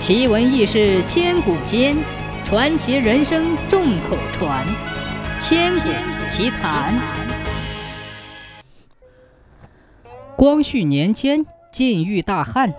[0.00, 1.94] 奇闻异事千古间，
[2.42, 4.66] 传奇人生众口传。
[5.38, 5.90] 千古
[6.30, 6.98] 奇谈。
[10.38, 12.72] 光绪年间，晋豫大旱，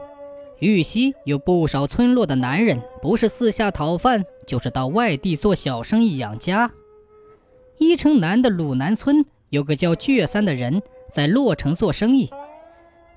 [0.58, 6.72] 豫西有不少村落的男人，不是四下讨饭，就是到外地做小生意养家。
[7.78, 10.82] 一城南的鲁南村有个叫倔三的人，
[11.12, 12.32] 在洛城做生意。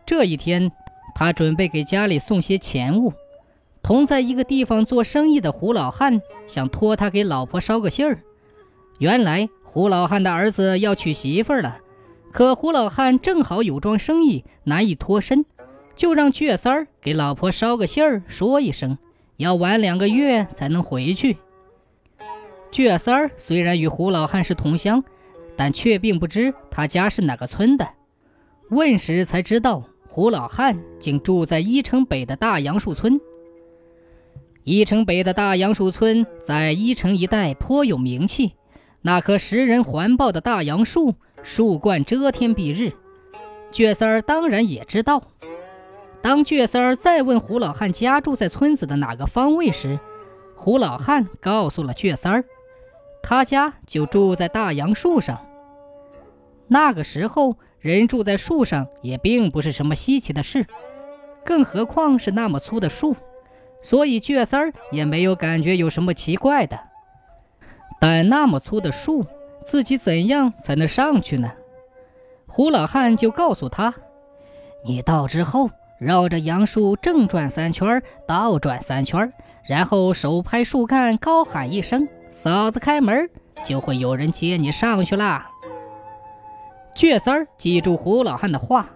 [0.05, 0.71] 这一天，
[1.14, 3.11] 他准备给家里送些钱物。
[3.85, 8.18] 同在一个地方做生意的胡老汉想托他给老婆捎个信儿。
[8.99, 11.77] 原来胡老汉的儿子要娶媳妇了，
[12.32, 15.44] 可胡老汉正好有桩生意难以脱身，
[15.94, 18.96] 就让倔三儿给老婆捎个信儿，说一声
[19.36, 21.36] 要晚两个月才能回去。
[22.72, 25.05] 倔三儿虽然与胡老汉是同乡，
[25.57, 27.86] 但却并不知他家是哪个村的。
[28.71, 33.20] 问时才知道，胡老汉竟住在一城北的大杨树村。
[34.64, 38.55] 一城北的大杨树村在一城一带颇有名气，
[39.02, 42.94] 那棵食人环抱的大杨树，树冠遮天蔽日。
[43.70, 45.22] 倔三儿当然也知道。
[46.22, 50.00] 当倔三儿再问胡老汉家住在村子的哪个方位时，
[50.56, 52.44] 胡老汉告诉了倔三儿，
[53.22, 55.44] 他家就住在大杨树上。
[56.69, 60.64] 那个时候，人住在树上也并不是什么稀奇的事，
[61.44, 63.14] 更何况是那么粗的树。
[63.84, 66.80] 所以倔三儿也没有感觉有什么奇怪的，
[68.00, 69.26] 但那么粗的树，
[69.62, 71.52] 自己怎样才能上去呢？
[72.46, 73.92] 胡老汉就告诉他
[74.86, 79.30] ：“你到之后，绕着杨树正转三圈，倒转三圈，
[79.68, 83.28] 然后手拍树干，高喊一声‘嫂子开门’，
[83.66, 85.50] 就会有人接你上去啦。”
[86.96, 88.88] 倔三儿记住胡老汉的话。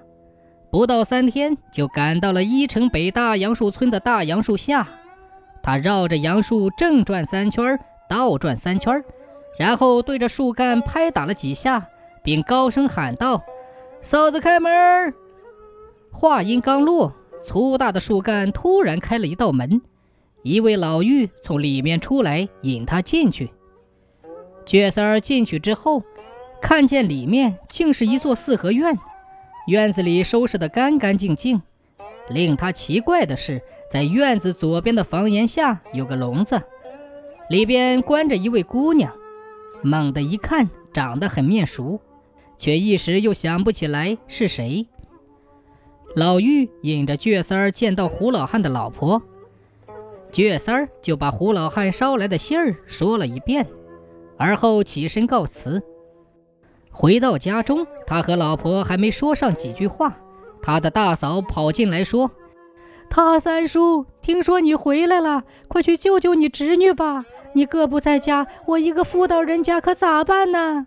[0.71, 4.87] 不到三天，就赶到了一城北大杨树村的大杨树下。
[5.63, 9.03] 他绕着杨树正转三圈，倒转三圈，
[9.59, 11.89] 然后对着树干拍打了几下，
[12.23, 13.43] 并高声喊道
[14.03, 15.15] ：“嫂子开门！”
[16.13, 17.13] 话音刚落，
[17.45, 19.81] 粗大的树干突然开了一道门，
[20.43, 23.51] 一位老妪从里面出来，引他进去。
[24.67, 26.03] 倔三儿进去之后，
[26.61, 28.99] 看见里面竟是一座四合院。
[29.69, 31.61] 院子里收拾得干干净净，
[32.31, 33.61] 令他奇怪的是，
[33.93, 36.63] 在院子左边的房檐下有个笼子，
[37.51, 39.13] 里边关着一位姑娘。
[39.83, 42.01] 猛地一看，长得很面熟，
[42.57, 44.87] 却一时又想不起来是谁。
[46.17, 49.23] 老妪引着倔三儿见到胡老汉的老婆，
[50.33, 53.67] 倔三儿就把胡老汉捎来的信儿说了一遍，
[54.39, 55.83] 而后起身告辞。
[56.91, 60.17] 回到家中，他和老婆还没说上几句话，
[60.63, 62.31] 他的大嫂跑进来说
[63.09, 67.25] ：“他三叔，听说你回来了，快去救救你侄女吧！
[67.55, 70.87] 你哥不在家，我一个妇道人家可咋办呢？”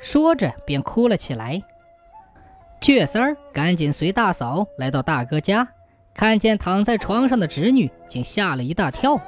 [0.00, 1.62] 说着便哭了起来。
[2.80, 5.68] 倔三儿赶紧随大嫂来到大哥家，
[6.14, 9.20] 看见躺在床上的侄女，竟吓了一大跳。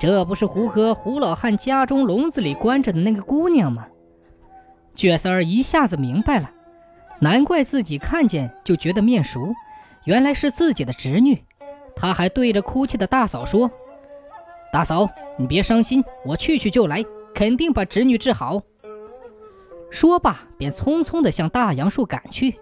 [0.00, 3.86] 这不是胡哥胡老汉家中笼子里关着的那个姑娘吗？
[4.98, 6.50] 倔三儿一下子明白了，
[7.20, 9.54] 难怪自己看见就觉得面熟，
[10.02, 11.44] 原来是自己的侄女。
[11.94, 13.70] 他还对着哭泣的大嫂说
[14.72, 18.60] ：“大嫂，你别伤心，我去去就来，肯定把侄女治好。”
[19.88, 22.58] 说罢，便匆匆地向大杨树赶去。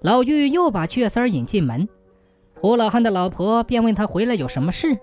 [0.00, 1.88] 老妪又把雀三儿引进门，
[2.60, 4.98] 胡老汉的老婆便问他回来有什么事。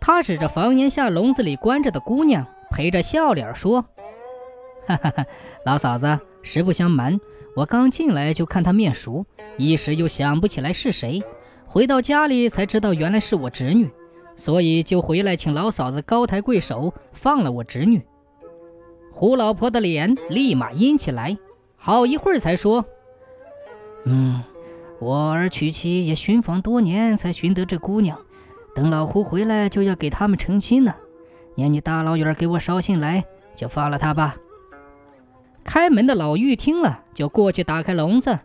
[0.00, 3.84] 他指着房檐下笼子里关着的姑娘，陪着笑脸说。
[4.86, 5.26] 哈哈哈，
[5.64, 7.20] 老嫂子，实不相瞒，
[7.54, 9.24] 我刚进来就看她面熟，
[9.56, 11.22] 一时又想不起来是谁，
[11.66, 13.90] 回到家里才知道原来是我侄女，
[14.36, 18.02] 所以就回来请老嫂子高抬贵手放了我侄女。
[19.12, 21.36] 胡老婆的脸立马阴起来，
[21.76, 22.84] 好一会儿才说
[24.04, 24.42] ：“嗯，
[24.98, 28.18] 我儿娶妻也寻访多年才寻得这姑娘，
[28.74, 30.94] 等老胡回来就要给他们成亲呢。
[31.54, 33.24] 念你大老远给我捎信来，
[33.54, 34.36] 就放了她吧。”
[35.72, 38.40] 开门的老妪听了，就过去打开笼子，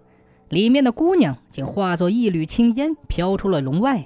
[0.47, 4.05] 里面的姑娘竟化作一缕青烟飘出了笼外。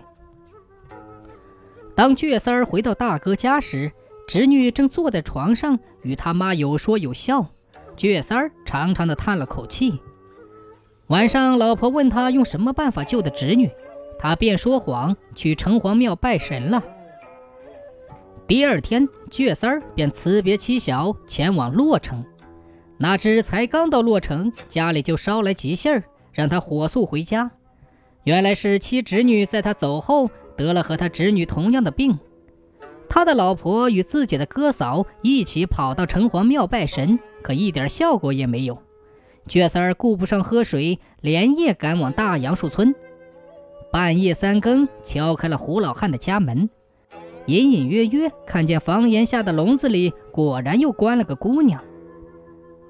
[1.95, 3.91] 当倔三儿回到大哥家时，
[4.25, 7.47] 侄女正坐在床上与他妈有说有笑。
[7.97, 9.99] 倔三儿长长的叹了口气。
[11.07, 13.69] 晚上，老婆问他用什么办法救的侄女，
[14.17, 16.81] 他便说谎去城隍庙拜神了。
[18.47, 22.23] 第二天，倔三儿便辞别妻小，前往洛城。
[23.01, 26.03] 哪知才刚到洛城，家里就捎来急信儿，
[26.33, 27.49] 让他火速回家。
[28.25, 32.19] 原来是妻侄女在他走后得了和他侄女同样的病。
[33.07, 38.77] 他的老婆与自己的哥嫂一起跑到城隍庙拜神，可一点效果也没有。
[39.47, 42.93] 倔三儿顾不上喝水，连夜赶往大杨树村。
[43.91, 46.69] 半夜三更，敲开了胡老汉的家门，
[47.45, 51.81] 隐隐约约看见房檐下的笼子里果然又关了个姑娘。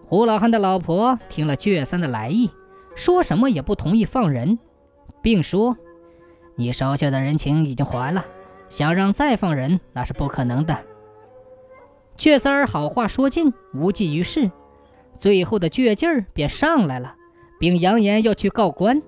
[0.10, 2.50] 胡老汉的老婆听了倔三的来意，
[2.96, 4.58] 说什么也不同意放人，
[5.22, 5.78] 并说
[6.58, 8.26] ：“你手下的人情已经还了。”
[8.72, 10.76] 想让再放人，那是不可能的。
[12.18, 14.50] 倔三儿好话说尽，无济于事，
[15.16, 17.14] 最后的倔劲儿便上来了，
[17.60, 19.04] 并扬言要去告官。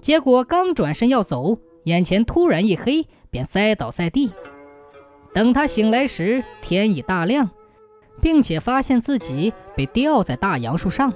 [0.00, 4.32] 结果刚转身要走，眼前突然一黑，便栽倒在地。
[5.34, 7.50] 等他醒来时，天已大亮，
[8.20, 11.12] 并且发现自己被吊在大杨树上。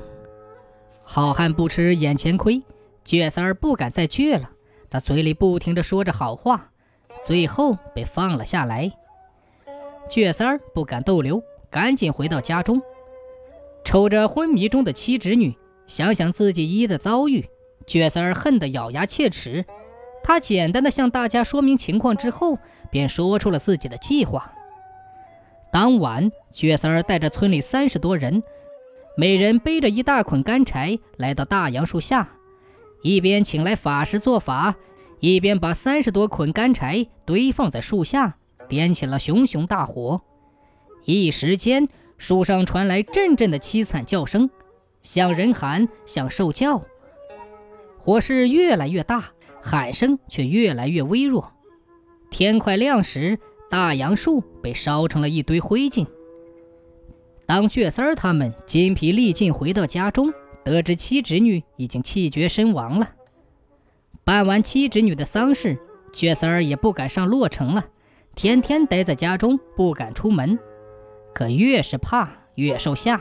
[1.02, 2.62] 好汉不吃眼前亏，
[3.04, 4.50] 倔三儿不敢再倔了，
[4.88, 6.70] 他嘴里不停地说着好话。
[7.22, 8.90] 最后被放了下来。
[10.08, 12.80] 倔三儿不敢逗留，赶紧回到家中，
[13.84, 15.56] 瞅着昏迷中的七侄女，
[15.86, 17.48] 想想自己一的遭遇，
[17.86, 19.64] 倔三儿恨得咬牙切齿。
[20.22, 22.58] 他简单的向大家说明情况之后，
[22.90, 24.52] 便说出了自己的计划。
[25.72, 28.42] 当晚，薛三儿带着村里三十多人，
[29.16, 32.28] 每人背着一大捆干柴，来到大杨树下，
[33.02, 34.74] 一边请来法师做法。
[35.20, 38.36] 一边把三十多捆干柴堆放在树下，
[38.68, 40.22] 点起了熊熊大火。
[41.04, 44.48] 一时间，树上传来阵阵的凄惨叫声，
[45.02, 46.82] 像人喊，像兽叫。
[47.98, 49.26] 火势越来越大，
[49.60, 51.52] 喊声却越来越微弱。
[52.30, 53.38] 天快亮时，
[53.70, 56.04] 大杨树被烧成了一堆灰烬。
[57.46, 60.34] 当血三儿他们筋疲力尽回到家中，
[60.64, 63.10] 得知七侄女已经气绝身亡了。
[64.24, 65.78] 办完七侄女的丧事，
[66.12, 67.86] 血三儿也不敢上洛城了，
[68.34, 70.58] 天天待在家中，不敢出门。
[71.32, 73.20] 可越是怕，越受吓。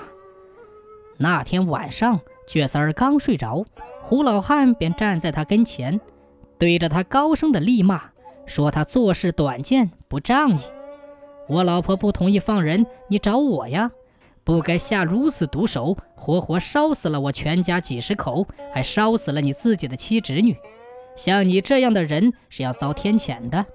[1.18, 3.66] 那天晚上，倔三儿刚睡着，
[4.02, 6.02] 胡老汉便站在他跟前，
[6.58, 8.09] 对着他高声的厉骂，
[8.50, 10.60] 说他做事短见，不仗义。
[11.48, 13.92] 我老婆不同意放人，你找我呀！
[14.44, 20.58] 不该下如此毒手，活活烧死了我全家几十口，还烧死了你自己的妻侄女。
[21.16, 23.68] 像你这样的人是要遭天谴的。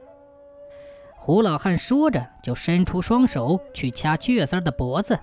[1.14, 5.20] 胡老汉说着，就伸出双手去掐倔三儿的脖子。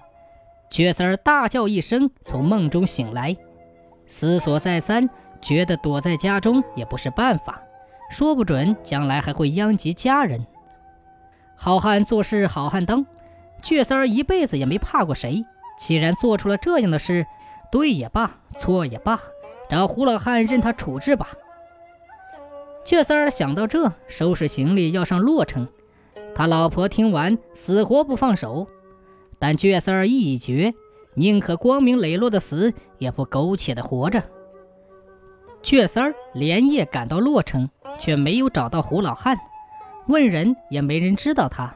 [0.70, 3.36] 倔三儿大叫一声，从梦中醒来，
[4.08, 5.10] 思索再三，
[5.42, 7.62] 觉得躲在家中也不是办法，
[8.12, 10.46] 说不准将来还会殃及家人。
[11.56, 13.06] 好汉做事好汉当，
[13.64, 15.46] 倔三儿一辈子也没怕过谁。
[15.80, 17.26] 既然做出了这样的事，
[17.72, 19.20] 对也罢，错也罢，
[19.70, 21.30] 找胡老汉任他处置吧。
[22.86, 25.68] 倔三儿想到这，收拾行李要上洛城。
[26.36, 28.68] 他老婆听完，死活不放手。
[29.40, 30.74] 但倔三儿意已决，
[31.14, 34.24] 宁可光明磊落的死，也不苟且的活着。
[35.64, 37.70] 倔三儿连夜赶到洛城，
[38.02, 39.38] 却没有找到胡老汉，
[40.08, 41.74] 问人也没人知道他。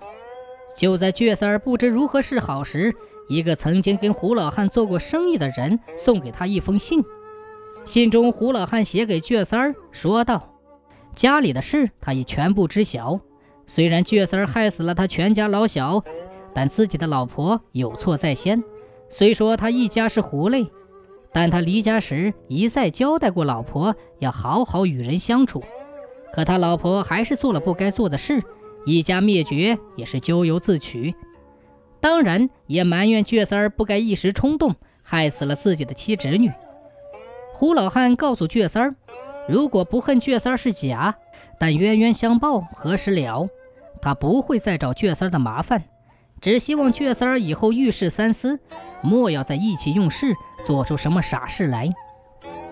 [0.76, 2.94] 就在倔三儿不知如何是好时，
[3.30, 7.04] 一个曾经跟胡老汉做过生意的人送给他一封信。
[7.86, 10.50] 信中，胡老汉写给倔三儿，说道。
[11.14, 13.22] 家里的事他已全部知晓。
[13.68, 16.04] 虽然倔三儿害死了他全家老小，
[16.54, 18.64] 但自己的老婆有错在先。
[19.10, 20.68] 虽说他一家是狐类，
[21.32, 25.64] 但他离家时一再交代过老婆要好好与人相处。
[26.34, 28.44] 可他老婆还是做了不该做的事，
[28.86, 31.16] 一家灭绝也是咎由自取。
[32.00, 36.52] 当然也埋怨倔三儿不该一时冲动，害死了自己的妻侄女。
[37.54, 38.96] 胡老汉告诉倔三儿。
[39.48, 41.16] 如果不恨倔三儿是假，
[41.60, 43.48] 但冤冤相报何时了？
[44.02, 45.84] 他不会再找倔三儿的麻烦，
[46.42, 48.60] 只希望倔三儿以后遇事三思，
[49.02, 50.34] 莫要再意气用事，
[50.66, 51.90] 做出什么傻事来。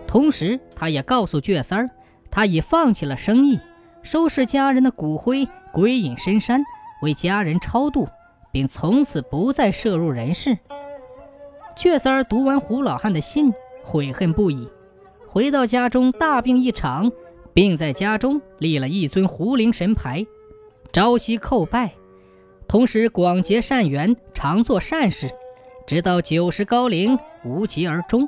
[0.06, 1.90] 同时，他也告诉倔三儿，
[2.36, 3.60] 他已放弃了生意，
[4.02, 6.64] 收拾家人的骨灰，归隐深山，
[7.04, 8.10] 为家人超度，
[8.52, 10.58] 并从此不再涉入人世。
[11.76, 14.68] 雀三儿读完胡老汉的信，悔恨不已。
[15.28, 17.12] 回到家中，大病一场，
[17.54, 20.26] 并在家中立了一尊胡灵神牌，
[20.92, 21.94] 朝夕叩拜，
[22.68, 25.30] 同时广结善缘，常做善事，
[25.86, 28.28] 直到九十高龄，无疾而终。